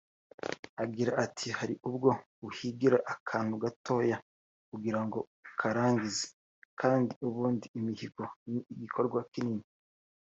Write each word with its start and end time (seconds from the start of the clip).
Agira 0.83 1.11
ati 1.25 1.47
“Hari 1.57 1.73
ubwo 1.87 2.09
uhigira 2.47 2.97
akantu 3.13 3.53
gatoya 3.63 4.17
kugira 4.69 4.99
ngo 5.05 5.19
ukarangize 5.47 6.25
kandi 6.79 7.11
ubundi 7.27 7.65
imihigo 7.77 8.23
ni 8.51 8.61
igikorwa 8.73 9.19
kinini 9.33 9.65